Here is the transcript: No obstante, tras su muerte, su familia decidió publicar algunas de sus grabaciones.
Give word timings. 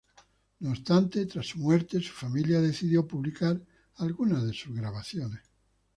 No 0.61 0.71
obstante, 0.71 1.27
tras 1.27 1.45
su 1.45 1.59
muerte, 1.59 2.01
su 2.01 2.11
familia 2.11 2.59
decidió 2.59 3.07
publicar 3.07 3.61
algunas 3.97 4.43
de 4.43 4.51
sus 4.53 4.75
grabaciones. 4.75 5.41